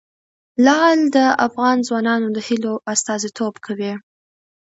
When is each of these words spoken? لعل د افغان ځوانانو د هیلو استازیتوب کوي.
لعل 0.65 0.99
د 1.15 1.17
افغان 1.47 1.77
ځوانانو 1.87 2.27
د 2.35 2.37
هیلو 2.47 2.73
استازیتوب 2.93 3.53
کوي. 3.65 3.93